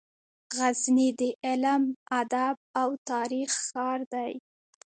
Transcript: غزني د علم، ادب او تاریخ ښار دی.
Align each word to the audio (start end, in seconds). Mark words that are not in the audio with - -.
غزني 0.57 1.07
د 1.19 1.21
علم، 1.45 1.83
ادب 2.21 2.55
او 2.81 2.89
تاریخ 3.11 3.51
ښار 3.65 3.99
دی. 4.13 4.31